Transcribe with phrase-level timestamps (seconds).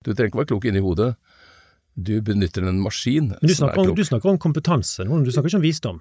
[0.00, 1.10] Du trenger ikke være klok inni hodet.
[2.00, 5.28] Du benytter en maskin Men du er snakker, om, du snakker om kompetanse nå, du
[5.34, 5.98] snakker ikke om visdom.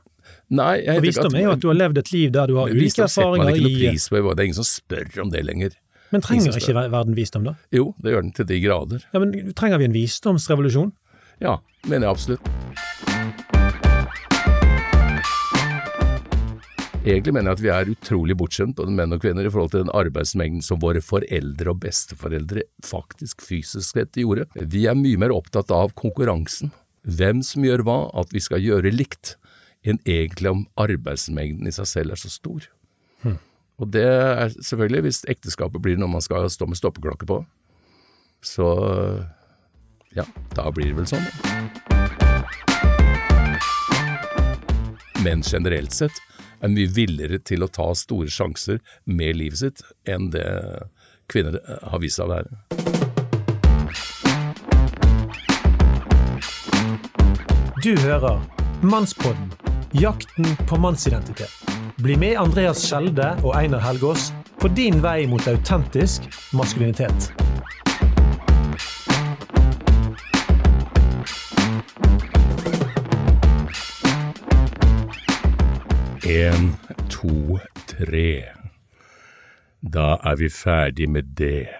[0.56, 2.72] Nei, jeg For visdom er jo at du har levd et liv der du har
[2.72, 5.34] ulike visdom setter man erfaringer ikke noe pris på, det er ingen som spør om
[5.34, 5.76] det lenger.
[6.14, 7.58] Men trenger ikke verden visdom, da?
[7.76, 9.04] Jo, det gjør den til de grader.
[9.12, 10.96] Ja, men Trenger vi en visdomsrevolusjon?
[11.44, 13.69] Ja, mener jeg absolutt.
[17.00, 19.86] Egentlig mener jeg at vi er utrolig bortskjemt, både menn og kvinner, i forhold til
[19.86, 24.50] den arbeidsmengden som våre foreldre og besteforeldre faktisk fysisk sett gjorde.
[24.60, 26.74] Vi er mye mer opptatt av konkurransen,
[27.08, 29.38] hvem som gjør hva, at vi skal gjøre likt,
[29.88, 32.68] enn egentlig om arbeidsmengden i seg selv er så stor.
[33.80, 37.40] Og det er selvfølgelig, hvis ekteskapet blir noe man skal stå med stoppeklokke på,
[38.44, 38.68] så
[40.20, 41.24] ja, da blir det vel sånn.
[45.24, 46.20] Men generelt sett
[46.62, 50.48] er mye villigere til å ta store sjanser med livet sitt enn det
[51.30, 52.50] kvinner eh, har vist seg å være.
[57.80, 58.42] Du hører
[58.84, 59.52] Mannspodden
[59.92, 61.52] jakten på mannsidentitet.
[61.98, 67.32] Bli med Andreas Skjelde og Einar Helgaas på din vei mot autentisk maskulinitet.
[76.30, 76.76] En,
[77.10, 77.58] to,
[77.90, 78.52] tre.
[79.82, 81.72] Da er vi ferdig med det.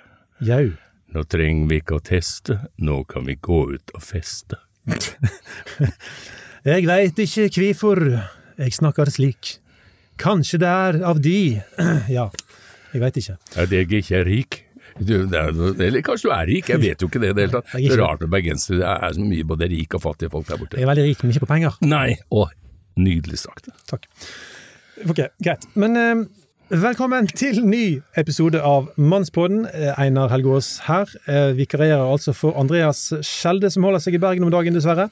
[0.42, 0.72] Jau.
[1.14, 4.58] Nå trenger vi ikke å teste, nå kan vi gå ut og feste.
[6.70, 8.02] Jeg veit ikke kvifor
[8.60, 9.54] jeg snakker slik.
[10.20, 11.38] Kanskje det er av de
[12.18, 12.26] Ja,
[12.92, 13.38] jeg veit ikke.
[13.56, 14.58] Er det jeg ikke er rik?
[15.00, 17.46] Du, det er, eller kanskje du er rik, jeg vet jo ikke det i det
[17.46, 17.78] hele tatt.
[17.78, 20.60] Det er rart med bergensere, det er så mye både rike og fattige folk der
[20.60, 20.82] borte.
[20.82, 21.78] Jeg er veldig rik, men ikke på penger.
[21.86, 22.50] Nei, å,
[23.00, 23.72] nydelig sagt.
[23.90, 24.08] Takk.
[25.08, 25.66] Ok, greit.
[25.80, 26.24] Men eh,
[26.70, 29.64] velkommen til ny episode av Mannspodden.
[29.72, 31.12] Eh, Einar Helgaas her.
[31.28, 35.10] Eh, vikarierer altså for Andreas Skjelde, som holder seg i Bergen om dagen, dessverre.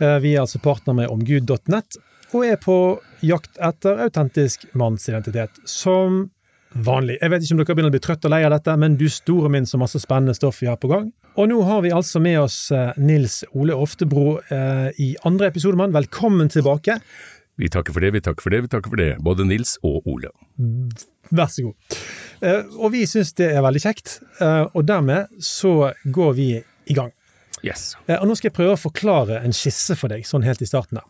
[0.00, 2.00] Eh, vi er altså partner med omgud.nett,
[2.32, 2.76] og er på
[3.26, 6.28] jakt etter autentisk mannsidentitet, som
[6.74, 7.18] vanlig.
[7.20, 9.06] Jeg vet ikke om dere begynner å bli trøtt og lei av dette, men du
[9.10, 11.10] store min så masse spennende stoff vi har på gang.
[11.38, 15.78] Og nå har vi altså med oss eh, Nils Ole Oftebro eh, i andre episode,
[15.78, 15.94] mann.
[15.94, 16.98] Velkommen tilbake.
[17.60, 20.06] Vi takker for det, vi takker for det, vi takker for det, både Nils og
[20.08, 20.32] Ole.
[21.30, 21.96] Vær så god.
[22.40, 26.96] Eh, og vi syns det er veldig kjekt, eh, og dermed så går vi i
[26.96, 27.12] gang.
[27.66, 27.94] Yes.
[28.06, 30.68] Eh, og nå skal jeg prøve å forklare en skisse for deg, sånn helt i
[30.68, 31.08] starten der.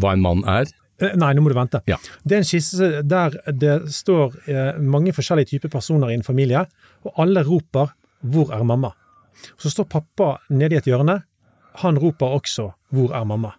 [0.00, 0.72] Hva en mann er?
[1.00, 1.82] Eh, Nei, nå må du vente.
[1.90, 1.98] Ja.
[2.24, 6.66] Det er en skisse der det står eh, mange forskjellige typer personer i en familie,
[7.04, 8.94] og alle roper 'Hvor er mamma?'
[9.58, 11.22] Så står pappa nede i et hjørne.
[11.82, 13.56] Han roper også 'Hvor er mamma?'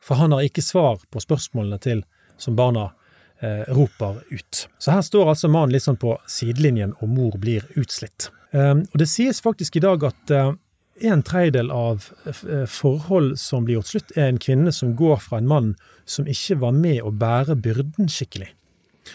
[0.00, 2.04] For han har ikke svar på spørsmålene til
[2.38, 2.92] som barna
[3.40, 4.68] eh, roper ut.
[4.78, 8.30] Så her står altså mannen litt sånn på sidelinjen, og mor blir utslitt.
[8.52, 10.52] Eh, og det sies faktisk i dag at eh,
[11.00, 15.40] en tredjedel av eh, forhold som blir gjort slutt, er en kvinne som går fra
[15.40, 15.74] en mann
[16.08, 18.50] som ikke var med å bære byrden skikkelig.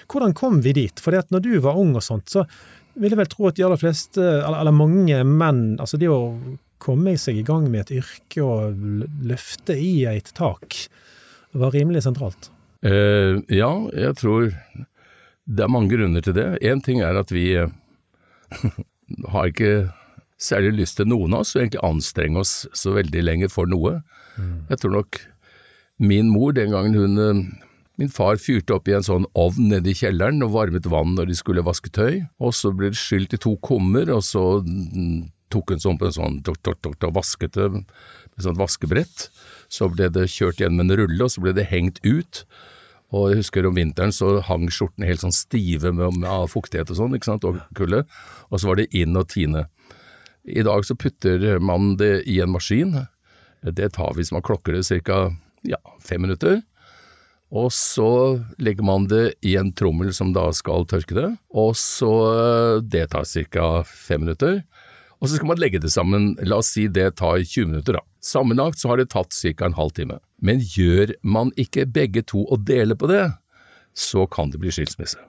[0.10, 1.02] Hvordan kom vi dit?
[1.02, 2.46] For når du var ung og sånt, så
[2.98, 6.38] vil jeg vel tro at de aller fleste, eller mange menn, altså det å
[6.84, 8.82] komme seg i gang med et yrke og
[9.26, 10.78] løfte i et tak,
[11.54, 12.50] var rimelig sentralt.
[12.84, 14.50] Eh, ja, jeg tror
[15.44, 16.48] det er mange grunner til det.
[16.66, 17.72] Én ting er at vi eh,
[19.34, 19.92] har ikke
[20.42, 24.02] særlig lyst til noen av oss å egentlig anstrenge oss så veldig lenger for noe.
[24.72, 25.20] Jeg tror nok
[26.02, 27.44] min mor den gangen hun eh,
[28.02, 31.28] Min far fyrte opp i en sånn ovn nede i kjelleren og varmet vann når
[31.30, 35.28] de skulle vaske tøy, og så ble det skylt i to kummer, og så mm,
[35.54, 37.86] tok hun sånn på en sånn tok, tok, tok, tok, vasket det med
[38.40, 39.28] et vaskebrett.
[39.70, 42.42] Så ble det kjørt gjennom en rulle, og så ble det hengt ut.
[43.14, 46.98] Og jeg husker om vinteren så hang skjortene helt sånn stive med, med fuktighet og
[46.98, 48.08] sånn, ikke sant, og kulde.
[48.50, 49.68] Og så var det inn og tine.
[50.44, 53.06] I dag så putter man det i en maskin.
[53.64, 55.32] Det tar hvis man klokker det ca.
[55.64, 56.62] Ja, fem minutter.
[57.54, 62.82] Og så legger man det i en trommel som da skal tørke det, og så
[62.82, 63.84] Det tar ca.
[63.84, 64.64] fem minutter.
[65.22, 68.02] Og så skal man legge det sammen, la oss si det tar 20 minutter da.
[68.20, 69.66] Sammenlagt så har det tatt ca.
[69.66, 70.20] en halv time.
[70.42, 73.32] Men gjør man ikke begge to og deler på det,
[73.94, 75.22] så kan det bli skilsmisse.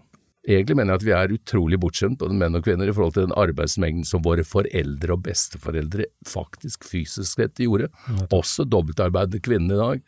[0.45, 3.27] Egentlig mener jeg at vi er utrolig bortskjemt, både menn og kvinner, i forhold til
[3.27, 7.89] den arbeidsmengden som våre foreldre og besteforeldre faktisk fysisk sett gjorde.
[8.29, 10.03] Også dobbeltarbeidende kvinner i dag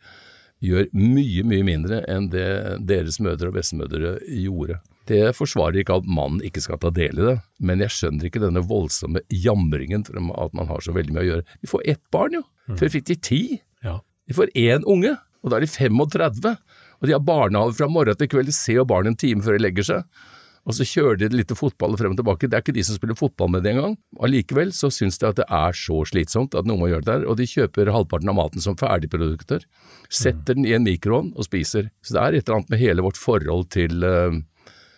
[0.67, 2.47] gjør mye, mye mindre enn det
[2.89, 4.79] deres mødre og bestemødre gjorde.
[5.07, 8.41] Det forsvarer ikke at mannen ikke skal ta del i det, men jeg skjønner ikke
[8.43, 11.45] denne voldsomme jamringen for at man har så veldig mye å gjøre.
[11.63, 12.43] Vi får ett barn, jo.
[12.75, 13.41] Før fikk de ti.
[13.85, 14.01] Ja.
[14.27, 16.57] De får én unge, og da er de 35.
[17.01, 19.57] Og de har barnehage fra morgen til kveld, de ser jo barnet en time før
[19.57, 20.25] de legger seg.
[20.67, 22.49] Og så kjører de litt fotball frem og tilbake.
[22.49, 23.95] Det er ikke de som spiller fotball med det engang.
[24.19, 27.27] Allikevel så syns de at det er så slitsomt at noen må gjøre det der,
[27.29, 29.63] og de kjøper halvparten av maten som ferdigprodukter,
[30.11, 31.87] setter den i en mikroovn og spiser.
[32.03, 34.35] Så det er et eller annet med hele vårt forhold til uh,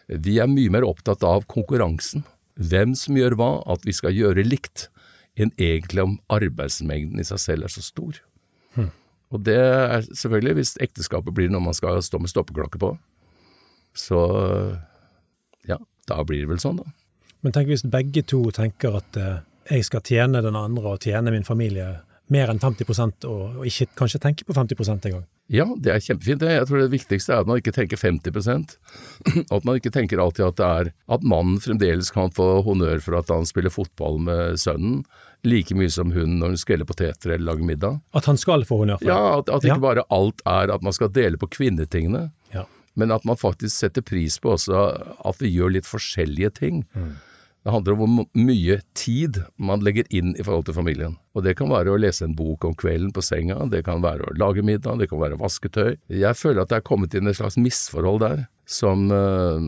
[0.10, 2.26] Vi er mye mer opptatt av konkurransen.
[2.58, 4.90] Hvem som gjør hva, at vi skal gjøre likt,
[5.38, 8.18] enn egentlig om arbeidsmengden i seg selv er så stor.
[9.30, 12.94] Og det er selvfølgelig hvis ekteskapet blir noe man skal stå med stoppeklokke på.
[13.98, 14.20] Så
[15.70, 15.78] ja,
[16.10, 16.90] da blir det vel sånn, da.
[17.46, 21.32] Men tenk hvis begge to tenker at eh, jeg skal tjene den andre og tjene
[21.32, 22.02] min familie
[22.34, 22.90] mer enn 50
[23.30, 25.26] og, og ikke kanskje tenke på 50% engang.
[25.50, 26.44] Ja, det er kjempefint.
[26.46, 30.22] Jeg tror det viktigste er at man ikke tenker 50 og at man ikke tenker
[30.22, 34.20] alltid at det er at mannen fremdeles kan få honnør for at han spiller fotball
[34.22, 35.02] med sønnen,
[35.48, 37.98] like mye som hun når hun skreller poteter eller lager middag.
[38.14, 39.16] At han skal få honnør for det?
[39.16, 42.66] Ja, at, at ikke bare alt er at man skal dele på kvinnetingene, Ja.
[42.96, 44.84] men at man faktisk setter pris på også
[45.26, 46.84] at vi gjør litt forskjellige ting.
[46.94, 47.16] Mm.
[47.64, 51.18] Det handler om hvor mye tid man legger inn i forhold til familien.
[51.36, 54.30] Og det kan være å lese en bok om kvelden på senga, det kan være
[54.30, 55.98] å lage middag, det kan være å vaske tøy.
[56.08, 59.64] Jeg føler at det er kommet inn et slags misforhold der, som øh,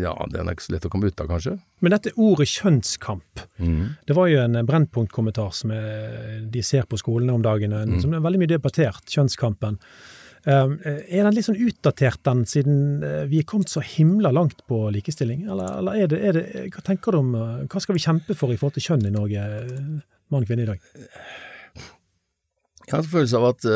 [0.00, 1.58] Ja, den er ikke så lett å komme ut av, kanskje.
[1.84, 3.44] Men dette ordet kjønnskamp,
[4.08, 8.00] det var jo en Brennpunkt-kommentar som er, de ser på skolene om dagen, mm.
[8.02, 9.78] som er veldig mye debattert, kjønnskampen.
[10.42, 14.64] Um, er den litt sånn utdatert, den, siden eh, vi er kommet så himla langt
[14.66, 15.44] på likestilling?
[15.46, 18.34] Eller, eller er, det, er det Hva tenker du om eh, Hva skal vi kjempe
[18.34, 20.00] for i forhold til kjønn i Norge, eh,
[20.34, 20.82] mann og kvinne i dag?
[22.88, 23.68] Jeg har en følelse av at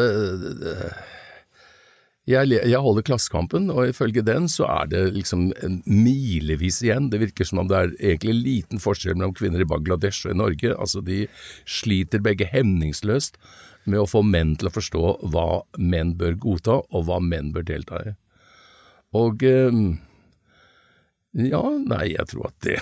[2.26, 5.44] jeg, jeg holder Klassekampen, og ifølge den så er det liksom
[5.86, 7.06] milevis igjen.
[7.12, 10.40] Det virker som om det er egentlig liten forskjell mellom kvinner i Bangladesh og i
[10.40, 10.72] Norge.
[10.74, 11.28] Altså, de
[11.62, 13.38] sliter begge hemningsløst
[13.86, 15.02] med å få menn til å forstå
[15.32, 15.46] hva
[15.78, 18.14] menn bør godta, og hva menn bør delta i.
[19.16, 19.80] Og øh,
[21.46, 22.80] ja, nei, jeg tror at det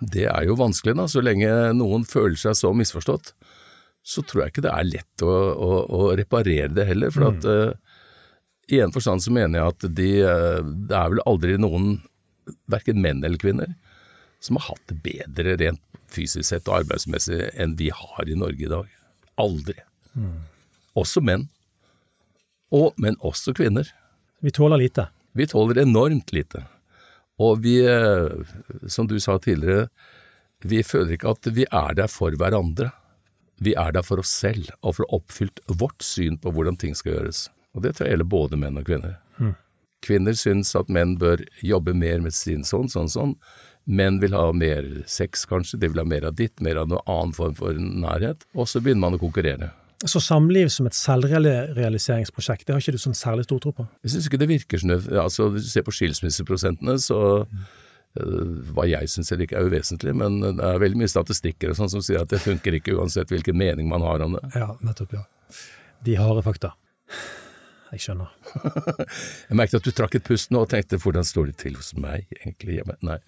[0.00, 1.06] det er jo vanskelig, da.
[1.08, 3.32] Så lenge noen føler seg så misforstått,
[4.06, 7.12] så tror jeg ikke det er lett å, å, å reparere det heller.
[7.14, 7.96] For at eh,
[8.76, 11.96] i en forstand så mener jeg at de, eh, det er vel aldri noen,
[12.70, 13.72] verken menn eller kvinner,
[14.44, 15.82] som har hatt det bedre rent
[16.12, 18.92] fysisk sett og arbeidsmessig enn vi har i Norge i dag.
[19.42, 19.80] Aldri.
[20.96, 21.48] Også menn.
[22.74, 23.88] Og, men også kvinner.
[24.42, 25.08] Vi tåler lite.
[25.36, 26.64] Vi tåler enormt lite.
[27.38, 29.88] Og vi, eh, som du sa tidligere,
[30.64, 32.90] vi føler ikke at vi er der for hverandre.
[33.60, 36.96] Vi er der for oss selv, og for å oppfylt vårt syn på hvordan ting
[36.96, 37.46] skal gjøres.
[37.76, 39.18] Og det tror jeg gjelder både menn og kvinner.
[40.04, 43.34] Kvinner syns at menn bør jobbe mer med sin sånn, sånn, sånn.
[43.86, 47.04] Menn vil ha mer sex, kanskje, de vil ha mer av ditt, mer av noen
[47.06, 48.44] annen form for nærhet.
[48.56, 49.70] Og så begynner man å konkurrere.
[50.04, 53.86] Så samliv som et selvrealiseringsprosjekt, det har ikke du sånn særlig stor tro på?
[54.04, 54.92] Jeg syns ikke det virker sånn.
[55.22, 60.12] Altså, hvis du ser på skilsmisseprosentene, så øh, hva jeg syns eller ikke er uvesentlig,
[60.20, 63.32] men det er veldig mye statistikker og sånn som sier at det funker ikke uansett
[63.32, 64.44] hvilken mening man har om det.
[64.58, 65.24] Ja, nettopp, ja.
[66.04, 66.74] De harde fakta.
[67.94, 68.30] Jeg skjønner.
[69.48, 71.92] Jeg merket at du trakk et pust nå og tenkte hvordan står det til hos
[71.94, 72.96] meg egentlig hjemme?
[73.06, 73.18] Nei.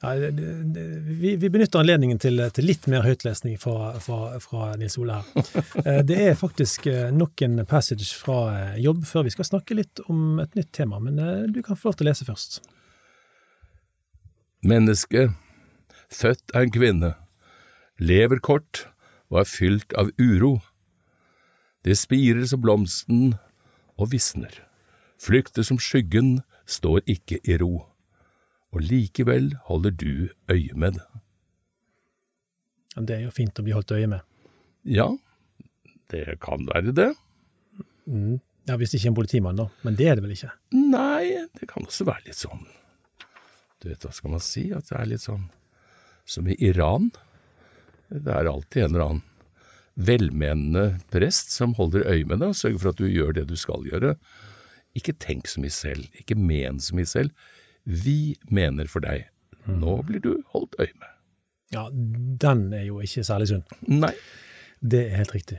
[0.00, 5.20] Ja, vi, vi benytter anledningen til, til litt mer høytlesning fra, fra, fra Nils Ole
[5.20, 5.26] her.
[5.88, 9.76] Eh, Det er faktisk eh, nok en passage fra eh, jobb før vi skal snakke
[9.76, 11.20] litt om et nytt tema, men
[11.52, 12.60] du kan få lov til å lese først.
[14.66, 15.28] Menneske,
[16.10, 17.12] født av en kvinne,
[18.00, 18.86] lever kort
[19.28, 20.56] og er fylt av uro.
[21.86, 23.36] Det spirer som blomsten
[23.98, 24.52] og visner,
[25.20, 26.38] flykter som skyggen,
[26.68, 27.88] står ikke i ro,
[28.72, 31.06] og likevel holder du øye med det.
[32.98, 34.24] Det er jo fint å bli holdt øye med.
[34.88, 35.08] Ja,
[36.12, 37.12] det kan være det.
[38.08, 38.38] Mm.
[38.68, 39.68] Ja, Hvis ikke en politimann, da.
[39.82, 40.50] Men det er det vel ikke?
[40.76, 42.66] Nei, det kan også være litt sånn
[43.80, 44.66] Du vet, hva skal man si?
[44.76, 45.46] At det er litt sånn
[46.28, 47.08] som i Iran.
[48.10, 49.27] Det er alltid en eller annen
[49.98, 53.56] velmenende prest som holder øye med deg og sørger for at du gjør det du
[53.58, 54.14] skal gjøre.
[54.98, 57.34] Ikke tenk så mye selv, ikke men så mye selv.
[57.84, 59.26] Vi mener for deg.
[59.68, 61.14] Nå blir du holdt øye med.
[61.74, 63.64] Ja, den er jo ikke særlig sunn.
[63.84, 64.14] Nei.
[64.80, 65.58] Det er helt riktig.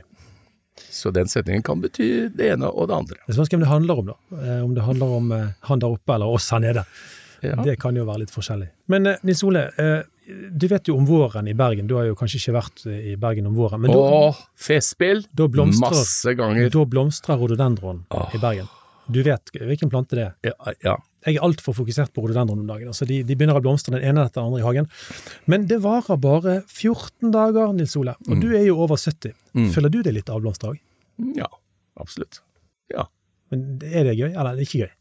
[0.90, 3.18] Så den setningen kan bety det ene og det andre.
[3.26, 4.16] Det spørs hvem det handler om, da.
[4.40, 6.84] Eh, Om det handler om eh, han der oppe eller oss her nede.
[7.44, 7.56] Ja.
[7.64, 8.70] Det kan jo være litt forskjellig.
[8.90, 9.66] Men eh, Nils Ole,
[10.52, 11.86] du vet jo om våren i Bergen.
[11.90, 15.24] Du har jo kanskje ikke vært eh, i Bergen om våren, men da, Åh, festspill!
[15.36, 16.70] da blomstrer, Masse ganger.
[16.70, 18.34] da blomstrer rhododendron Åh.
[18.34, 18.68] i Bergen.
[19.10, 20.34] Du vet hvilken plante det er.
[20.52, 20.96] Ja, ja.
[21.26, 22.88] Jeg er altfor fokusert på rhododendron om dagen.
[22.88, 24.86] altså de, de begynner å blomstre den ene etter den andre i hagen.
[25.50, 28.14] Men det varer bare 14 dager, Nils Ole.
[28.28, 28.40] Og Mm.
[28.40, 29.34] du er jo over 70.
[29.54, 29.66] Mm.
[29.74, 30.78] Føler du det litt avblomstra òg?
[31.36, 31.48] ja
[32.00, 32.38] absolutt.
[32.88, 33.04] Ja.
[33.50, 34.92] Men er det gøy, eller er det ikke gøy?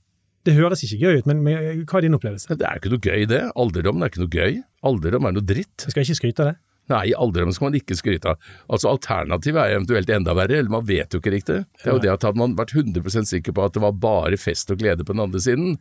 [0.47, 2.55] Det høres ikke gøy ut, men, men hva er din opplevelse?
[2.55, 3.43] Det er ikke noe gøy, det.
[3.59, 4.59] Alderdommen er ikke noe gøy.
[4.87, 5.85] Alderdom er noe dritt.
[5.85, 6.57] Jeg skal ikke skryte av det.
[6.89, 8.47] Nei, alderdommen skal man ikke skryte av.
[8.73, 11.59] Altså Alternativet er eventuelt enda verre, eller man vet jo ikke riktig.
[11.77, 14.39] Det er jo det at Hadde man vært 100 sikker på at det var bare
[14.41, 15.77] fest og glede på den andre siden,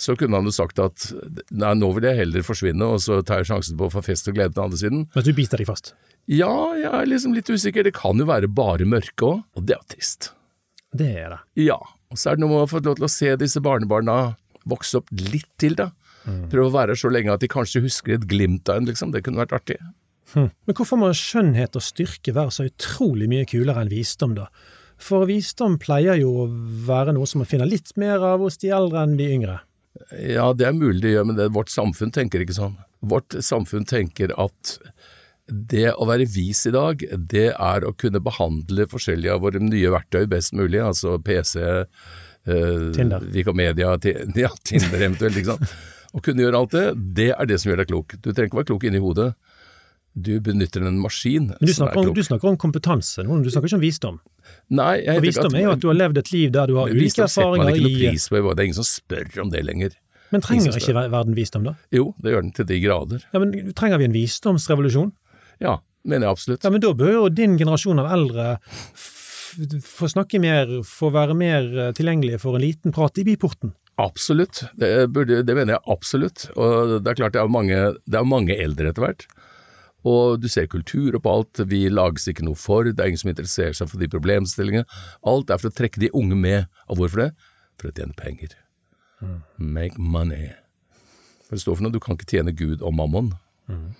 [0.00, 1.06] så kunne han jo sagt at
[1.54, 4.30] nei, nå vil jeg heller forsvinne, og så tar jeg sjansen på å få fest
[4.30, 5.04] og glede på den andre siden.
[5.14, 5.92] Men du biter deg fast?
[6.28, 7.86] Ja, jeg er liksom litt usikker.
[7.86, 10.32] Det kan jo være bare mørke òg, og det er jo trist.
[10.98, 11.40] Det er det.
[11.68, 11.78] Ja.
[12.12, 14.18] Og så er det noe med å få lov til å se disse barnebarna
[14.68, 15.90] vokse opp litt til, da.
[16.52, 19.12] Prøve å være så lenge at de kanskje husker et glimt av en, liksom.
[19.14, 19.78] Det kunne vært artig.
[20.34, 20.50] Hm.
[20.68, 24.48] Men hvorfor må skjønnhet og styrke være så utrolig mye kulere enn visdom, da?
[25.00, 26.48] For visdom pleier jo å
[26.88, 29.60] være noe som man finner litt mer av hos de eldre enn de yngre.
[30.18, 32.76] Ja, det er mulig det gjør, men det, vårt samfunn tenker ikke sånn.
[32.98, 34.78] Vårt samfunn tenker at
[35.48, 37.02] det å være vis i dag,
[37.32, 42.88] det er å kunne behandle forskjellige av våre nye verktøy best mulig, altså PC, eh,
[42.96, 43.24] Tinder.
[43.34, 43.94] Wikimedia,
[44.44, 45.76] ja, Tinder eventuelt, ikke sant.
[46.12, 46.86] Å kunne gjøre alt det,
[47.16, 48.16] det er det som gjør deg klok.
[48.20, 49.32] Du trenger ikke være klok inni hodet.
[50.18, 53.36] Du benytter en maskin Men du som er snakker, om, du snakker om kompetanse nå,
[53.44, 54.16] du snakker ikke om visdom.
[54.72, 56.70] Nei, jeg For Visdom ikke visdom er jo at du har levd et liv der
[56.70, 58.78] du har ulike visdom setter man erfaringer ikke noe i pris på, det er ingen
[58.80, 59.96] som spør om det lenger.
[60.32, 61.76] Men trenger ikke verden visdom, da?
[61.94, 63.22] Jo, det gjør den til de grader.
[63.32, 65.12] Ja, men Trenger vi en visdomsrevolusjon?
[65.62, 66.64] Ja, mener jeg absolutt.
[66.64, 68.54] Ja, men Da bør jo din generasjon av eldre
[69.82, 73.72] få snakke mer, få være mer eh, tilgjengelige for en liten prat i byporten.
[73.98, 76.44] Absolutt, det, burde, det mener jeg absolutt.
[76.54, 79.24] Og det er klart det er mange, det er mange eldre etter hvert.
[80.06, 83.24] Og du ser kultur og på alt, vi lages ikke noe for, det er ingen
[83.24, 84.86] som interesserer seg for de problemstillingene.
[85.26, 86.68] Alt er for å trekke de unge med.
[86.86, 87.30] Og hvorfor det?
[87.80, 88.54] For å tjene penger.
[89.58, 90.52] Make money.
[91.48, 93.32] For det står for noe, du kan ikke tjene Gud og mammon.
[93.66, 93.90] Mm,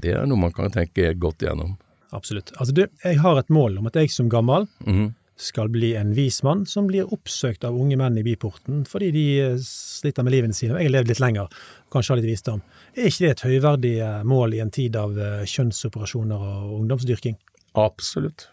[0.00, 1.76] det er noe man kan tenke godt igjennom.
[2.14, 2.52] Absolutt.
[2.60, 5.14] Altså, du, jeg har et mål om at jeg som gammel Mhm.
[5.36, 9.24] skal bli en vis mann som blir oppsøkt av unge menn i byporten fordi de
[9.40, 10.76] eh, sliter med livene sine.
[10.78, 11.48] Jeg har levd litt lenger,
[11.90, 12.62] kanskje har litt visdom.
[12.94, 17.34] Er ikke det et høyverdig eh, mål i en tid av eh, kjønnsoperasjoner og ungdomsdyrking?
[17.74, 18.46] Absolutt.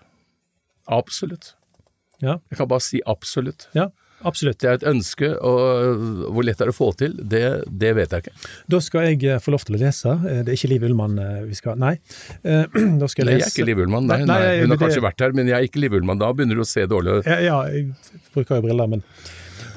[0.89, 1.53] Absolutt.
[2.21, 3.67] Ja, Jeg kan bare si absolutt.
[3.77, 3.89] ja
[4.27, 4.59] absolutt.
[4.61, 8.15] Det er et ønske, og hvor lett er det å få til, det, det vet
[8.15, 8.33] jeg ikke.
[8.73, 10.15] Da skal jeg eh, få lov til å lese.
[10.29, 11.93] Eh, Det er ikke Liv Ullmann eh, vi skal Nei.
[13.01, 15.05] Da skal Nei, jeg jeg er ikke Liv Ullmann, nei, Nei, nei, Hun har kanskje
[15.05, 16.21] vært her, men jeg er ikke Liv Ullmann.
[16.21, 17.93] Da begynner du å se dårlig Ja, ja, jeg
[18.35, 19.05] bruker jo briller, men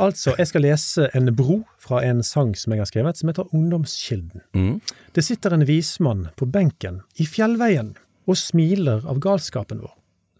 [0.01, 3.51] Altså, jeg skal lese en bro fra en sang som jeg har skrevet, som heter
[3.55, 4.43] Ungdomskilden.
[4.57, 4.81] Mm.
[5.15, 7.93] Det sitter en vismann på benken i fjellveien
[8.27, 9.93] og smiler av galskapen vår.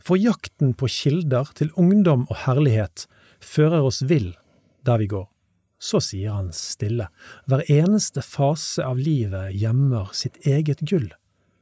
[0.05, 3.07] For jakten på kilder til ungdom og herlighet
[3.45, 4.33] fører oss vill
[4.85, 5.27] der vi går.
[5.81, 7.11] Så sier han stille,
[7.51, 11.11] hver eneste fase av livet gjemmer sitt eget gull,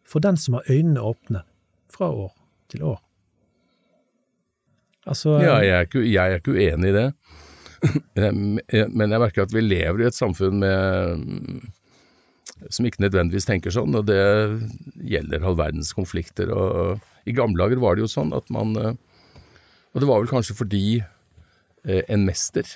[0.06, 1.42] for den som har øynene åpne,
[1.92, 2.30] fra år
[2.72, 3.00] til år.
[5.04, 7.08] Altså, Ja, jeg er, ikke, jeg er ikke uenig i det.
[8.94, 11.64] Men jeg merker at vi lever i et samfunn med
[12.70, 14.20] som ikke nødvendigvis tenker sånn, og det
[15.02, 16.52] gjelder all verdens konflikter.
[16.54, 18.94] Og I gamle dager var det jo sånn at man eh,
[19.92, 21.08] Og det var vel kanskje fordi eh,
[21.84, 22.68] en mester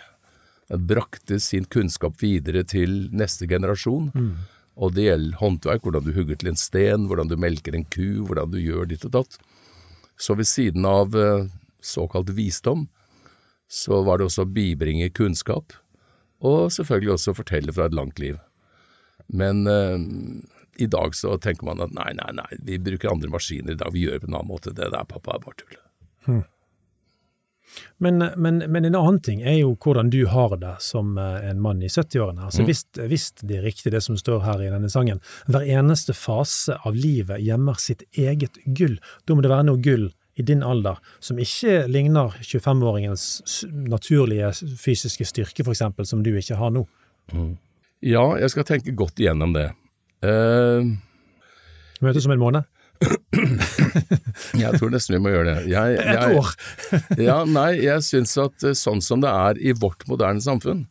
[0.68, 4.10] brakte sin kunnskap videre til neste generasjon.
[4.76, 8.26] Og det gjelder håndverk, hvordan du hugger til en sten, hvordan du melker en ku,
[8.26, 9.38] hvordan du gjør ditt og datt.
[10.20, 11.46] Så ved siden av eh,
[11.80, 12.88] såkalt visdom,
[13.68, 15.74] så var det også å bibringe kunnskap,
[16.44, 18.36] og selvfølgelig også fortelle fra et langt liv.
[19.32, 19.96] Men eh,
[20.82, 23.92] i dag så tenker man at nei, nei, nei, vi bruker andre maskiner i dag,
[23.96, 25.80] vi gjør det på en annen måte, det der pappa er bare tull.
[27.98, 31.60] Men, men, men en annen ting er jo hvordan du har det som eh, en
[31.62, 32.46] mann i 70-årene.
[32.48, 36.16] Altså, hvis, hvis det er riktig det som står her i denne sangen, hver eneste
[36.16, 38.98] fase av livet gjemmer sitt eget gull.
[39.26, 45.24] Da må det være noe gull i din alder som ikke ligner 25-åringens naturlige fysiske
[45.24, 46.84] styrke, eksempel, som du ikke har nå.
[48.04, 49.70] Ja, jeg skal tenke godt igjennom det.
[50.24, 50.92] Uh...
[52.04, 52.68] Møtes om en måned?
[54.62, 55.70] jeg tror nesten vi må gjøre det.
[55.72, 56.52] Jeg, Et jeg, år!
[57.28, 60.86] ja, nei, jeg syns at eh, sånn som det er i vårt moderne samfunn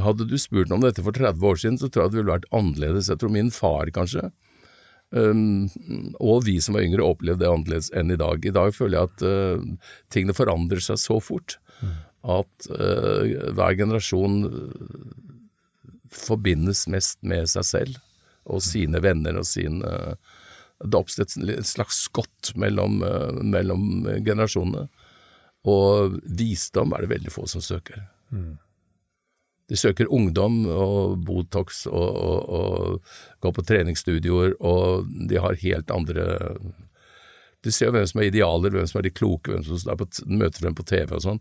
[0.00, 2.46] Hadde du spurt om dette for 30 år siden, så tror jeg det ville vært
[2.54, 3.08] annerledes.
[3.10, 4.28] Jeg tror min far kanskje,
[5.10, 5.66] um,
[6.22, 8.46] og vi som var yngre, opplevde det annerledes enn i dag.
[8.46, 11.58] I dag føler jeg at uh, tingene forandrer seg så fort
[12.22, 14.38] at uh, hver generasjon
[16.14, 18.00] forbindes mest med seg selv
[18.50, 20.14] og sine venner og sin uh,
[20.80, 24.88] Det har oppstått et slags skott mellom, uh, mellom generasjonene.
[25.68, 28.06] Og visdom er det veldig få som søker.
[29.70, 35.92] De søker ungdom og Botox og, og, og går på treningsstudioer, og de har helt
[35.94, 36.24] andre
[37.60, 40.06] Du ser jo hvem som er idealer, hvem som er de kloke, hvem som på,
[40.32, 41.40] møter dem på TV og sånn.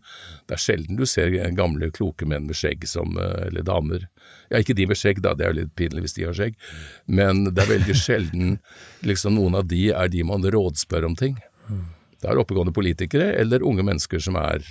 [0.49, 4.09] Det er sjelden du ser gamle, kloke menn med skjegg som, eh, eller damer.
[4.51, 6.59] Ja, ikke de med skjegg, da, det er jo litt pinlig hvis de har skjegg,
[7.07, 8.59] men det er veldig sjelden
[9.07, 11.39] liksom noen av de er de man rådspør om ting.
[12.19, 14.65] Det er oppegående politikere eller unge mennesker som er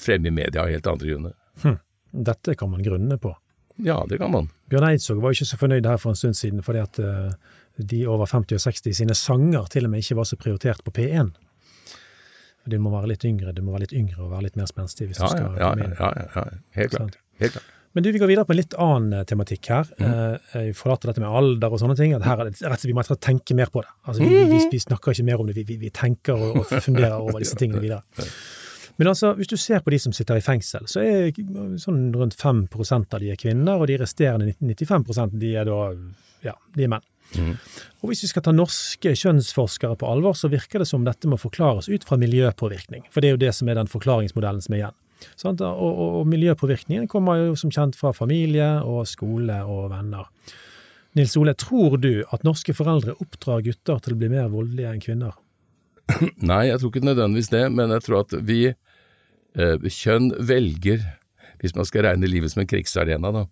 [0.00, 1.34] fremme i media av helt andre grunner.
[1.62, 1.76] Hm.
[2.24, 3.34] Dette kan man grunne på.
[3.76, 4.48] Ja, det kan man.
[4.70, 7.34] Bjørn Eidsvåg var ikke så fornøyd her for en stund siden, fordi at uh,
[7.76, 10.94] de over 50 og 60 sine sanger til og med ikke var så prioritert på
[10.94, 11.32] P1.
[12.70, 15.10] Du må være litt yngre, du må være litt yngre og være litt mer spenstig
[15.10, 16.44] hvis ja, du skal ja, ja, ja, ja,
[16.78, 17.18] helt klart.
[17.42, 17.70] Helt klart.
[17.94, 19.90] Men du, vi går videre på en litt annen eh, tematikk her.
[20.00, 20.06] Mm.
[20.06, 22.14] Eh, jeg forlater dette med alder og sånne ting.
[22.16, 23.92] at her er det, rett og slett Vi må tenke mer på det.
[24.02, 26.72] Altså, vi, vi, vi, vi snakker ikke mer om det, vi, vi tenker og, og,
[26.82, 28.02] funderer over disse tingene videre.
[28.98, 31.38] Men altså, hvis du ser på de som sitter i fengsel, så er
[31.82, 35.78] sånn rundt 5% av de er kvinner, og de resterende 95 de er da
[36.46, 37.06] ja, de er menn.
[37.38, 37.54] Mm.
[38.02, 41.38] Og Hvis vi skal ta norske kjønnsforskere på alvor, så virker det som dette må
[41.40, 43.06] forklares ut fra miljøpåvirkning.
[43.10, 45.00] For det er jo det som er den forklaringsmodellen som er igjen.
[45.44, 50.28] Og, og, og, miljøpåvirkningen kommer jo som kjent fra familie og skole og venner.
[51.14, 55.02] Nils Ole, tror du at norske foreldre oppdrar gutter til å bli mer voldelige enn
[55.02, 55.36] kvinner?
[56.50, 61.06] Nei, jeg tror ikke nødvendigvis det, men jeg tror at vi eh, kjønn velger,
[61.62, 63.46] hvis man skal regne livet som en krigsarena, da,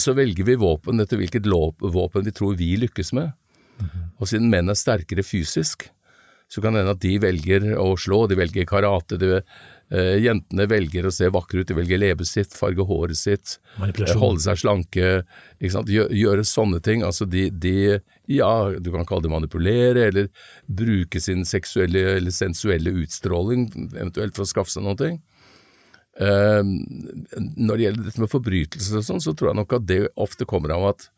[0.00, 3.32] så velger vi våpen etter hvilket våpen vi tror vi lykkes med.
[3.78, 4.08] Mm -hmm.
[4.18, 5.90] Og siden menn er sterkere fysisk,
[6.48, 9.40] så kan det hende at de velger å slå, de velger karate, de,
[9.90, 13.58] eh, jentene velger å se vakre ut, de velger leppestift, farge håret sitt,
[14.14, 15.24] holde seg slanke,
[15.60, 17.02] Gjør, gjøre sånne ting.
[17.02, 20.28] Altså de, de, ja, du kan kalle det manipulere, eller
[20.68, 25.18] bruke sin seksuelle eller sensuelle utstråling eventuelt for å skaffe seg noe.
[26.14, 30.00] Uh, når det gjelder dette med forbrytelser og sånn, så tror jeg nok at det
[30.20, 31.08] ofte kommer av at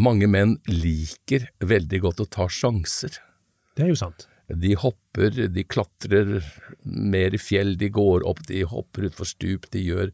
[0.00, 3.18] mange menn liker veldig godt å ta sjanser.
[3.76, 4.26] Det er jo sant.
[4.50, 6.40] De hopper, de klatrer
[6.82, 10.10] mer i fjell, de går opp, de hopper utfor stup, de gjør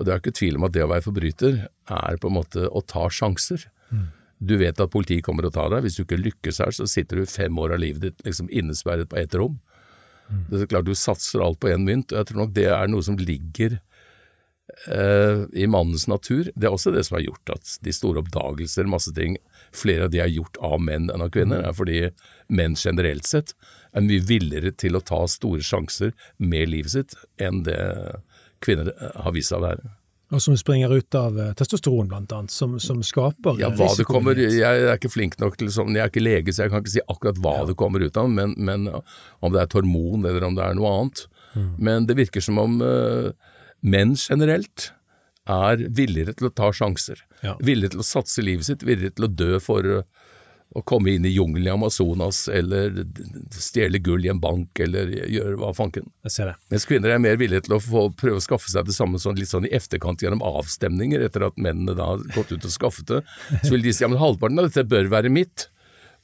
[0.00, 1.58] Og det er ikke tvil om at det å være forbryter
[1.92, 3.66] er på en måte å ta sjanser.
[3.92, 4.06] Mm.
[4.40, 7.20] Du vet at politiet kommer og tar deg, hvis du ikke lykkes her, så sitter
[7.20, 9.60] du fem år av livet ditt liksom innesperret på ett rom.
[10.28, 10.44] Mm.
[10.50, 12.90] Det er klart du satser alt på én mynt, og jeg tror nok det er
[12.90, 13.78] noe som ligger
[14.88, 16.50] eh, i mannens natur.
[16.54, 19.38] Det er også det som har gjort at de store oppdagelser, masse ting,
[19.74, 22.04] flere av de er gjort av menn enn av kvinner, er fordi
[22.52, 23.54] menn generelt sett
[23.92, 27.80] er mye villere til å ta store sjanser med livet sitt enn det
[28.62, 29.92] kvinner har vist seg å være.
[30.32, 34.06] Og som springer ut av eh, testosteron, blant annet, som, som skaper ja, hva det
[34.08, 36.84] kommer, Jeg er ikke flink nok til sånn, jeg er ikke lege, så jeg kan
[36.84, 37.66] ikke si akkurat hva ja.
[37.68, 38.88] det kommer ut av, men, men,
[39.44, 41.26] om det er et hormon eller om det er noe annet.
[41.52, 41.68] Mm.
[41.76, 43.28] Men det virker som om uh,
[43.84, 44.88] menn generelt
[45.52, 47.20] er villigere til å ta sjanser.
[47.44, 47.58] Ja.
[47.60, 50.21] Villigere til å satse livet sitt, villigere til å dø for uh,
[50.74, 53.02] å komme inn i jungelen i Amazonas, eller
[53.52, 56.08] stjele gull i en bank, eller gjøre hva fanken.
[56.26, 56.56] Jeg ser det.
[56.72, 59.38] Mens kvinner er mer villige til å få, prøve å skaffe seg det samme sånn,
[59.40, 63.10] litt sånn i efterkant gjennom avstemninger, etter at mennene da har gått ut og skaffet
[63.12, 63.22] det.
[63.62, 65.68] Så vil de si ja, men halvparten av dette bør være mitt,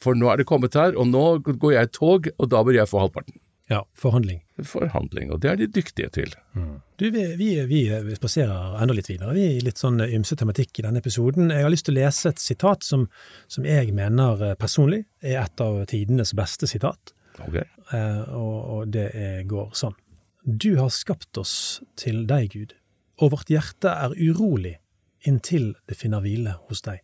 [0.02, 2.80] for nå er det kommet her, og nå går jeg i tog, og da bør
[2.80, 3.40] jeg få halvparten.
[3.68, 4.40] Ja, forhandling.
[4.66, 6.32] Forhandling, og det er de dyktige til.
[6.58, 6.80] Mm.
[6.98, 9.34] Du, vi, vi, vi, spaserer enda litt videre.
[9.36, 11.52] Vi er litt sånn ymse tematikk i denne episoden.
[11.54, 13.06] Jeg har lyst til å lese et sitat som,
[13.46, 17.14] som jeg mener eh, personlig er et av tidenes beste sitat.
[17.38, 17.64] Okay.
[17.94, 19.96] Eh, og, og, det er, går sånn.
[20.42, 22.74] Du har skapt oss til deg, Gud,
[23.22, 24.78] og vårt hjerte er urolig
[25.26, 27.02] inntil det finner hvile hos deg.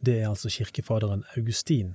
[0.00, 1.94] Det er altså kirkefaderen Augustin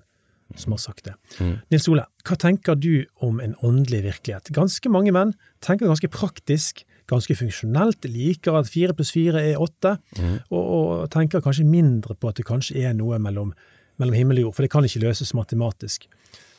[0.55, 1.15] som har sagt det.
[1.39, 1.55] Mm.
[1.73, 4.51] Nils Ole, hva tenker du om en åndelig virkelighet?
[4.55, 5.33] Ganske mange menn
[5.65, 10.35] tenker ganske praktisk, ganske funksjonelt, liker at fire pluss fire er åtte, mm.
[10.51, 13.53] og, og, tenker kanskje mindre på at det kanskje er noe mellom,
[14.01, 16.09] mellom himmel og jord, for det kan ikke løses matematisk.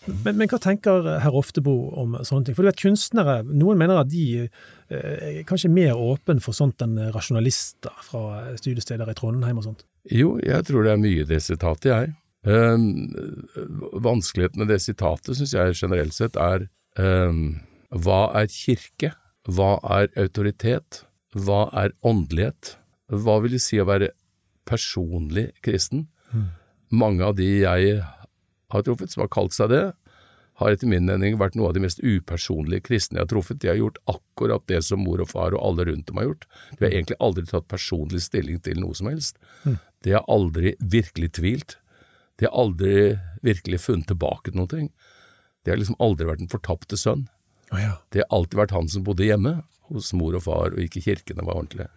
[0.07, 2.55] Men, men, hva tenker herr Oftebo om sånne ting?
[2.55, 4.53] For du vet, kunstnere, noen mener at de eh,
[4.95, 9.83] er kanskje mer åpne for sånt enn rasjonalister fra studiesteder i Trondheim og sånt?
[10.07, 12.15] Jo, jeg tror det er mye det sitatet, jeg.
[12.47, 13.11] Um,
[14.07, 17.41] vanskeligheten med det sitatet syns jeg generelt sett er eh,
[17.91, 19.13] hva er kirke?
[19.47, 21.03] Hva er autoritet?
[21.35, 22.77] Hva er åndelighet?
[23.11, 24.13] Hva vil det si å være
[24.67, 26.07] personlig kristen?
[26.33, 26.49] Mm.
[27.03, 28.01] Mange av de jeg
[28.73, 29.85] har truffet som har kalt seg det,
[30.57, 33.59] har etter min mening vært noe av de mest upersonlige kristne jeg har truffet.
[33.61, 36.47] De har gjort akkurat det som mor og far og alle rundt dem har gjort.
[36.79, 39.37] De har egentlig aldri tatt personlig stilling til noe som helst.
[39.67, 39.77] Mm.
[40.07, 41.77] De har aldri virkelig tvilt.
[42.37, 44.89] De har aldri virkelig funnet tilbake til noe.
[45.65, 47.27] Det har liksom aldri vært den fortapte sønn.
[47.73, 47.97] Oh, ja.
[48.15, 49.59] Det har alltid vært han som bodde hjemme
[49.91, 51.89] hos mor og far, og ikke kirkene var ordentlige.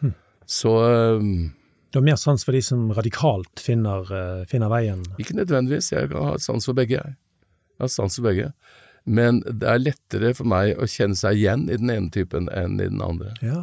[0.00, 0.14] Hm.
[0.48, 0.72] Så
[1.20, 1.50] um,
[1.92, 5.02] Du har mer sans for de som radikalt finner, uh, finner, veien?
[5.20, 7.18] Ikke nødvendigvis, jeg har sans for begge, jeg.
[7.76, 8.52] Jeg har sans for begge.
[9.08, 12.76] Men det er lettere for meg å kjenne seg igjen i den ene typen enn
[12.78, 13.32] i den andre.
[13.44, 13.62] Ja.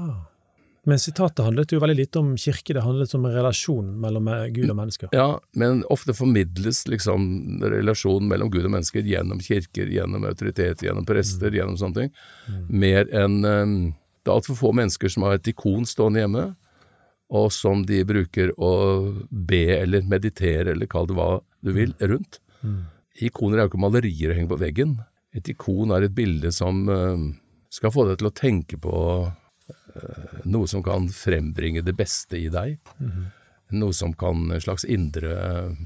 [0.88, 4.70] Men sitatet handlet jo veldig lite om kirke, det handlet om en relasjon mellom Gud
[4.72, 5.10] og mennesker.
[5.12, 5.26] Ja,
[5.60, 7.26] men ofte formidles liksom
[7.64, 11.58] relasjonen mellom Gud og mennesker gjennom kirker, gjennom autoritet, gjennom prester, Mm.
[11.60, 12.12] gjennom sånne ting.
[12.70, 13.74] Mer enn um,
[14.24, 16.46] Det er altfor få mennesker som har et ikon stående hjemme,
[17.32, 18.72] og som de bruker å
[19.32, 21.30] be eller meditere, eller kall det hva
[21.64, 22.40] du vil, rundt.
[23.24, 24.98] Ikoner er jo ikke malerier å henge på veggen.
[25.36, 27.24] Et ikon er et bilde som eh,
[27.72, 28.94] skal få deg til å tenke på
[30.48, 32.78] noe som kan frembringe det beste i deg.
[33.76, 35.80] Noe som kan en slags indre eh,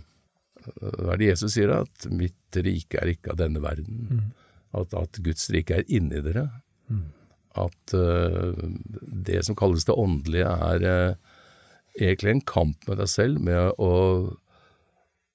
[0.61, 1.71] Hva er det Jesus sier?
[1.73, 4.33] At 'mitt rike er ikke av denne verden'.
[4.77, 6.45] At, at Guds rike er inni dere.
[7.57, 8.53] At uh,
[9.25, 11.15] det som kalles det åndelige, er uh,
[11.97, 13.91] egentlig en kamp med deg selv, med å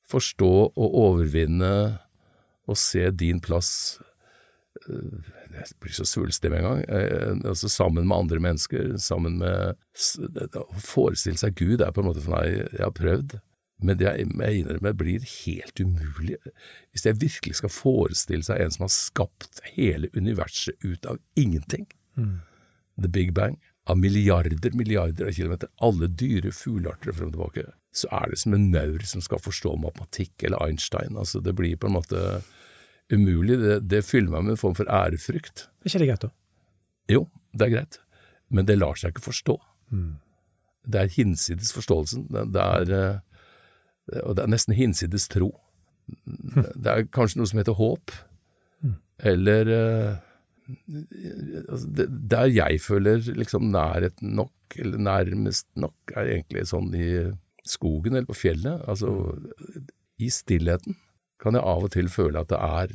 [0.06, 1.72] forstå og overvinne
[2.66, 4.15] og se din plass eh,
[4.88, 6.80] Jeg blir så svulstig med en gang.
[6.88, 9.76] eh, Altså sammen med andre mennesker, sammen med
[10.56, 13.38] Å forestille seg Gud er på en måte for meg Jeg har prøvd,
[13.82, 16.36] men det jeg, jeg innrømmer blir helt umulig.
[16.92, 21.86] Hvis jeg virkelig skal forestille seg en som har skapt hele universet ut av ingenting,
[22.96, 28.08] The Big Bang, av milliarder, milliarder av kilometer, alle dyre fuglearter frem og tilbake, så
[28.12, 31.16] er det som en maur som skal forstå matematikk eller Einstein.
[31.16, 32.22] Altså, det blir på en måte
[33.12, 33.58] umulig.
[33.60, 35.68] Det, det fyller meg med en form for ærefrykt.
[35.82, 36.32] Er ikke det greit, da?
[37.12, 38.00] Jo, det er greit,
[38.50, 39.56] men det lar seg ikke forstå.
[40.86, 42.26] Det er hinsides forståelsen.
[42.34, 45.52] Det, det er, eh, og det er nesten hinsides tro.
[46.06, 48.12] Det er kanskje noe som heter håp,
[49.26, 50.18] eller eh,
[51.66, 57.08] altså, Der jeg føler liksom nærheten nok, eller nærmest nok, er egentlig sånn i
[57.66, 58.82] skogen eller på fjellet.
[58.86, 59.10] Altså
[60.22, 60.96] i stillheten
[61.42, 62.92] kan jeg av og til føle at det er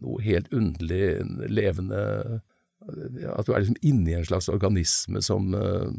[0.00, 1.20] noe helt underlig,
[1.52, 2.00] levende
[3.36, 5.90] At du er liksom inni en slags organisme som eh,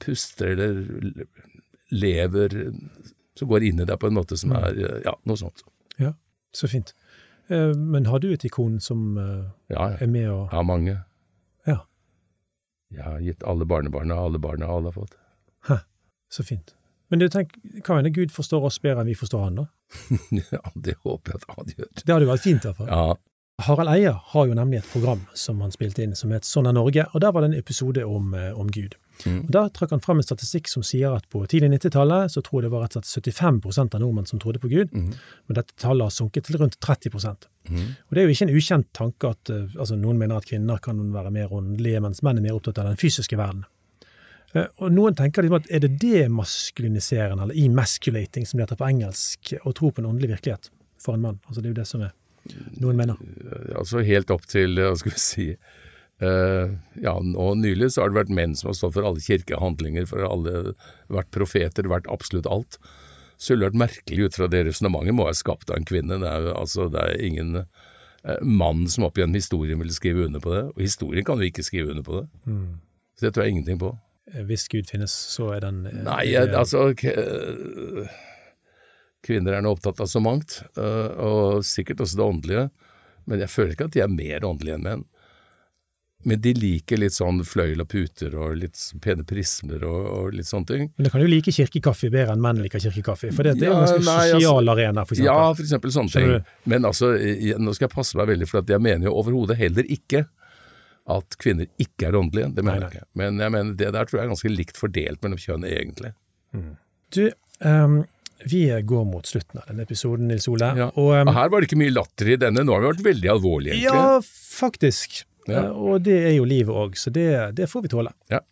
[0.00, 1.26] puster eller
[1.92, 2.56] lever
[3.36, 5.60] Som går inn i deg på en måte som er eh, Ja, noe sånt.
[6.00, 6.14] Ja,
[6.56, 6.94] så fint.
[7.52, 9.96] Eh, Men har du et ikon som Ja, ja.
[10.00, 10.96] er med og Ja, mange.
[11.68, 11.78] Ja,
[12.92, 15.14] Jeg har gitt alle barnebarna, alle barna alle har fått.
[15.68, 15.78] Hæ,
[16.32, 16.74] så fint.
[17.12, 19.66] Men du tenk, hva hender Gud forstår oss bedre enn vi forstår han, da?
[20.54, 21.90] ja, det håper jeg at han gjør.
[21.98, 22.88] Det hadde jo vært fint, i hvert fall.
[22.88, 23.20] Ja,
[23.62, 26.74] Harald Eia har jo nemlig et program som han spilte inn som het Sånn er
[26.74, 28.96] Norge, og der var det en episode om, eh, om Gud.
[29.26, 29.44] Mm.
[29.44, 32.62] Og Der trakk han frem en statistikk som sier at på tidlig 90-tallet så tror
[32.62, 35.12] jeg det var rett og slett 75% av nordmenn som trodde på Gud, mm.
[35.46, 37.76] men dette tallet har sunket til rundt 30 mm.
[38.08, 40.80] Og Det er jo ikke en ukjent tanke at eh, altså Noen mener at kvinner
[40.82, 43.66] kan være mer åndelige, mens menn er mer opptatt av den fysiske verden.
[44.54, 48.88] Eh, Og Noen tenker liksom at er det demaskuliniserende, eller emasculating som det heter på
[48.88, 50.70] engelsk, å tro på en åndelig virkelighet
[51.02, 51.40] for en mann?
[51.48, 52.12] Altså Det er jo det som er
[52.82, 53.16] noen mener.
[53.78, 58.18] altså helt opp til, hva skal vi si uh, Ja, nå nylig så har det
[58.18, 60.74] vært menn som har stått for alle kirkehandlinger, for alle
[61.06, 62.80] vært profeter, vært absolutt alt.
[63.38, 66.18] Så ville det vært merkelig ut fra det resonnementet må være skapt av en kvinne.
[66.22, 70.42] Det er altså, det er ingen eh, mann som opp gjennom historien ville skrive under
[70.42, 72.26] på det, og historien kan jo ikke skrive under på det.
[73.18, 73.94] Så det tror jeg ingenting på.
[74.30, 76.92] Eh, Hvis Gud finnes, så er den eh, Nei, altså
[79.22, 82.64] Kvinner er nå opptatt av så mangt, og sikkert også det åndelige,
[83.30, 85.04] men jeg føler ikke at de er mer åndelige enn menn.
[86.26, 90.46] Men de liker litt sånn fløyel og puter og litt pene prismer og, og litt
[90.46, 90.84] sånne ting.
[90.94, 93.72] Men det kan jo like kirkekaffe bedre enn menn liker kirkekaffe, for det, det er
[93.72, 95.30] jo en ganske nei, altså- sosial arena, for eksempel.
[95.30, 96.52] Ja, for eksempel sånne ting.
[96.74, 97.10] Men altså,
[97.62, 100.24] nå skal jeg passe meg veldig, for jeg mener jo overhodet heller ikke
[101.10, 102.52] at kvinner ikke er åndelige.
[102.54, 103.08] Det mener jeg ikke.
[103.18, 106.12] Men jeg mener, det der tror jeg er ganske likt fordelt mellom kjønn, egentlig.
[107.12, 107.24] Du,
[107.64, 108.02] um
[108.44, 110.72] vi går mot slutten av denne episoden, Nils Ole.
[110.78, 110.88] Ja.
[110.98, 113.30] Og, um, her var det ikke mye latter i denne, nå har vi vært veldig
[113.36, 114.00] alvorlige, egentlig.
[114.00, 114.16] ja,
[114.56, 115.20] faktisk.
[115.46, 115.66] Ja.
[115.68, 118.14] Uh, Og det er jo livet òg, så det, det får vi tåle.
[118.32, 118.42] Ja.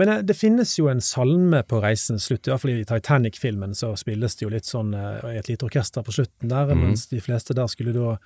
[0.00, 4.36] Men uh, det finnes jo en salme på reisens slutt, fall i Titanic-filmen så spilles
[4.36, 6.84] det jo litt sånn uh, i et lite orkester på slutten der, mm.
[6.86, 8.16] mens de fleste der skulle da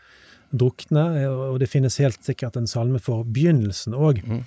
[0.51, 4.23] drukne, og det finnes helt sikkert en salme for begynnelsen òg.
[4.27, 4.45] Mhm.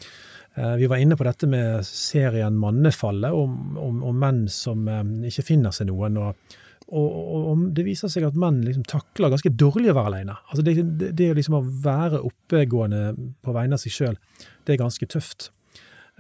[0.55, 5.01] Eh, Vi var inne på dette med serien Mannefallet, om, om, om menn som eh,
[5.29, 6.17] ikke finner seg noen.
[6.17, 6.35] og,
[6.93, 7.09] og,
[7.49, 10.37] og det viser seg at menn liksom takler ganske dårlig å være alene.
[10.49, 14.17] Altså det, det, det liksom å være oppegående på vegne av seg sjøl,
[14.65, 15.49] det er ganske tøft.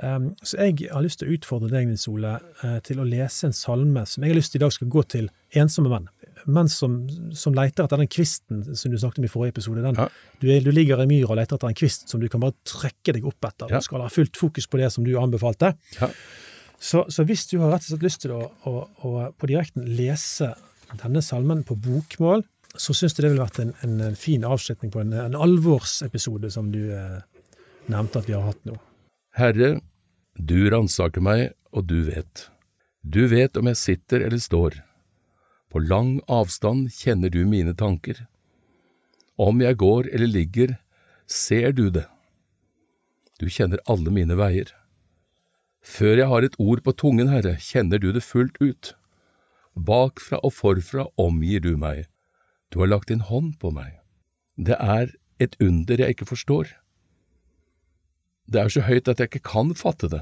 [0.01, 3.45] Um, så jeg har lyst til å utfordre deg, Nils Ole, uh, til å lese
[3.45, 6.07] en salme som jeg har lyst til i dag skal gå til ensomme menn.
[6.45, 6.95] Menn som,
[7.37, 9.83] som leter etter den kvisten som du snakket om i forrige episode.
[9.85, 10.07] Den, Ja.
[10.41, 12.55] du, er, du ligger i myra og leter etter en kvist som du kan bare
[12.67, 13.69] trekke deg opp etter.
[13.71, 13.79] Ja.
[13.79, 15.73] Du skal ha fullt fokus på det som du anbefalte.
[16.01, 16.09] Ja.
[16.83, 18.73] Så, så hvis du har rett og slett lyst til å, å,
[19.07, 20.53] å på direkten lese
[20.99, 22.43] denne salmen på bokmål,
[22.75, 26.49] så syns jeg det ville vært en, en, en fin avslutning på en, en alvorsepisode
[26.51, 27.21] som du eh,
[27.93, 28.75] nevnte at vi har hatt nå.
[29.37, 29.75] Herre,
[30.37, 32.47] du ransaker meg, og du vet.
[33.03, 34.77] Du vet om jeg sitter eller står.
[35.73, 38.27] På lang avstand kjenner du mine tanker.
[39.41, 40.75] Om jeg går eller ligger,
[41.25, 42.05] ser du det.
[43.41, 44.69] Du kjenner alle mine veier.
[45.81, 48.93] Før jeg har et ord på tungen, Herre, kjenner du det fullt ut.
[49.73, 52.05] Bakfra og forfra omgir du meg.
[52.69, 53.97] Du har lagt din hånd på meg.
[54.61, 56.69] Det er et under jeg ikke forstår.
[58.45, 60.21] Det er så høyt at jeg ikke kan fatte det.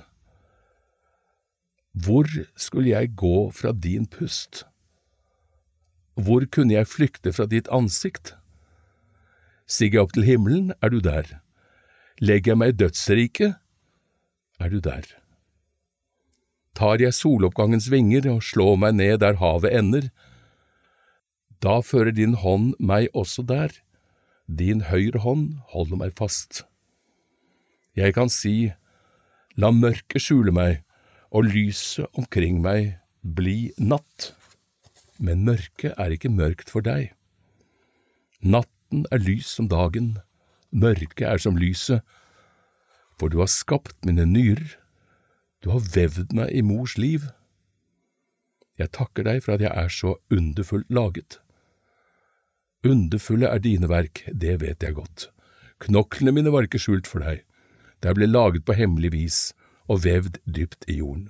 [1.91, 2.23] Hvor
[2.55, 4.63] skulle jeg gå fra din pust?
[6.21, 8.36] Hvor kunne jeg flykte fra ditt ansikt?
[9.65, 11.39] Stiger jeg opp til himmelen, er du der.
[12.21, 13.55] Legger jeg meg i dødsriket,
[14.62, 15.07] er du der.
[16.77, 20.12] Tar jeg soloppgangens vinger og slår meg ned der havet ender,
[21.62, 23.73] da fører din hånd meg også der,
[24.49, 26.63] din høyre hånd holder meg fast.
[27.95, 28.71] Jeg kan si,
[29.55, 30.81] la mørket skjule meg,
[31.31, 34.31] og lyset omkring meg bli natt.
[35.21, 37.12] Men mørket er ikke mørkt for deg.
[38.41, 40.15] Natten er lys som dagen,
[40.73, 42.01] mørket er som lyset,
[43.19, 44.79] for du har skapt mine nyrer,
[45.62, 47.27] du har vevd meg i mors liv.
[48.81, 51.38] Jeg takker deg for at jeg er så underfullt laget.
[52.81, 55.27] Underfulle er dine verk, det vet jeg godt.
[55.86, 57.45] Knoklene mine var ikke skjult for deg,
[58.01, 59.39] De ble laget på hemmelig vis
[59.86, 61.29] og vevd dypt i jorden.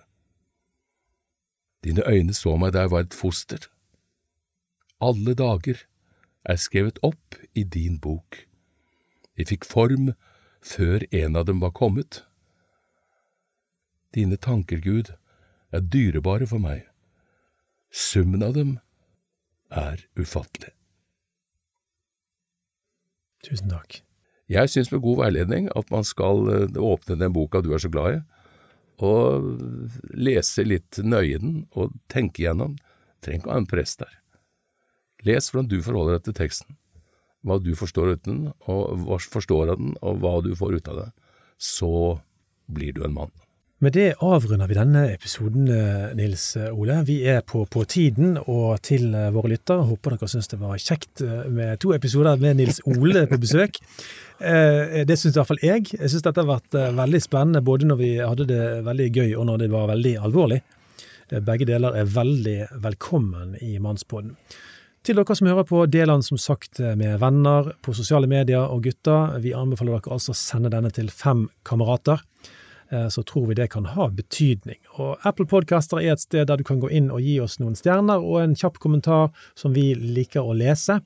[1.83, 3.67] Dine øyne så meg da jeg var et foster.
[5.01, 5.85] Alle dager
[6.45, 8.43] er skrevet opp i din bok.
[9.37, 10.11] De fikk form
[10.61, 12.21] før en av dem var kommet.
[14.13, 15.13] Dine tanker, Gud,
[15.71, 16.85] er dyrebare for meg.
[17.91, 18.77] Summen av dem
[19.71, 20.75] er ufattelig.
[23.41, 24.03] Tusen takk.
[24.51, 27.89] Jeg syns med god veiledning at man skal eh, åpne den boka du er så
[27.89, 28.21] glad i,
[29.01, 29.47] og
[30.13, 32.75] lese litt nøye den og tenke igjennom.
[33.23, 34.20] Trenger ikke å ha en prest der.
[35.27, 36.77] Les hvordan du forholder deg til teksten,
[37.45, 41.07] hva du forstår uten, forstår av den, og hva du får ut av det.
[41.61, 41.93] Så
[42.71, 43.33] blir du en mann.
[43.81, 46.99] Med det avrunder vi denne episoden, eh, Nils Ole.
[47.07, 50.77] Vi er på, på tiden, og til eh, våre lyttere, håper dere syns det var
[50.77, 53.81] kjekt eh, med to episoder med Nils Ole på besøk.
[54.41, 55.83] Det syns i hvert fall jeg.
[55.93, 59.45] Jeg syns dette har vært veldig spennende, både når vi hadde det veldig gøy og
[59.45, 60.57] når det var veldig alvorlig.
[61.45, 64.33] Begge deler er veldig velkommen i Mannspodden.
[65.01, 68.83] Til dere som hører på, del den som sagt med venner på sosiale medier og
[68.85, 69.39] gutter.
[69.41, 72.21] Vi anbefaler dere altså å sende denne til fem kamerater.
[72.91, 74.77] Eh, så tror vi det kan ha betydning.
[74.99, 77.77] Og Apple Podcaster er et sted der du kan gå inn og gi oss noen
[77.79, 80.99] stjerner og en kjapp kommentar som vi liker å lese,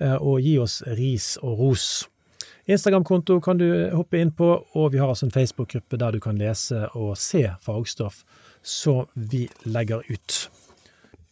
[0.00, 1.86] eh, og gi oss ris og ros.
[2.70, 6.38] Instagram-konto kan du hoppe inn på, og vi har altså en Facebook-gruppe der du kan
[6.38, 8.24] lese og se fagstoff
[8.62, 10.50] som vi legger ut.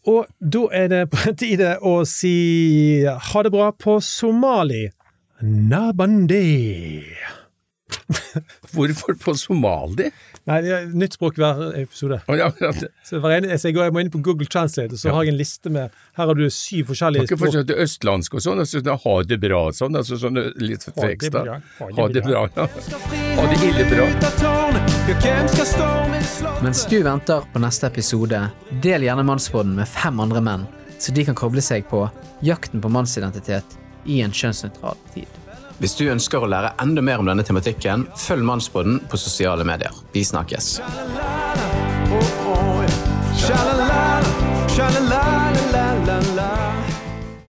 [0.07, 4.87] Og da er det på tide å si ha det bra på somali.
[5.43, 7.03] Nabandi.
[8.73, 10.11] Hvorfor på somali?
[10.49, 12.17] Nei, det er nytt språk hver episode.
[12.25, 12.71] Oh, ja, ja.
[13.05, 15.15] Så hver ene, så jeg, går, jeg må inn på Google Translate, og så ja.
[15.17, 17.29] har jeg en liste med Her har du syv forskjellige språk.
[17.29, 20.87] Kan ikke fortsette østlandsk og sånn, altså, ha det bra og sånn, altså sånn litt
[20.89, 21.59] frekst da.
[21.83, 22.67] Ha det bra, ja.
[23.39, 24.05] Ha det ille bra.
[26.65, 28.41] Mens du venter på neste episode,
[28.85, 30.65] del gjerne Mannsbåten med fem andre menn,
[30.99, 32.07] så de kan koble seg på
[32.45, 33.77] jakten på mannsidentitet
[34.09, 35.29] i en kjønnsnøytral tid.
[35.79, 39.95] Hvis du ønsker å lære enda mer om denne tematikken, følg Mannsbåden på sosiale medier.
[40.15, 40.79] Vi snakkes.
[40.83, 41.29] Shalala,
[42.19, 42.97] oh, oh,
[43.39, 44.03] sha-la-la,
[44.75, 45.48] sha-la-la.